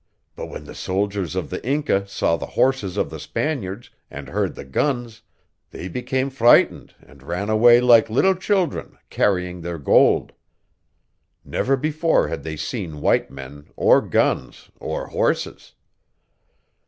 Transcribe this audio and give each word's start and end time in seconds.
But 0.35 0.47
when 0.47 0.63
the 0.63 0.73
soldiers 0.73 1.35
of 1.35 1.51
the 1.51 1.63
Inca 1.63 2.07
saw 2.07 2.35
the 2.35 2.47
horses 2.57 2.97
of 2.97 3.11
the 3.11 3.19
Spaniards 3.19 3.91
and 4.09 4.29
heard 4.29 4.55
the 4.55 4.65
guns, 4.65 5.21
they 5.69 5.87
became 5.87 6.31
frightened 6.31 6.95
and 7.01 7.21
ran 7.21 7.51
away 7.51 7.79
like 7.81 8.09
little 8.09 8.33
children, 8.33 8.97
carrying 9.11 9.61
their 9.61 9.77
gold. 9.77 10.33
Never 11.45 11.77
before 11.77 12.29
had 12.29 12.41
they 12.41 12.55
seen 12.57 12.99
white 12.99 13.29
men, 13.29 13.67
or 13.75 14.01
guns, 14.01 14.71
or 14.79 15.05
horses. 15.05 15.73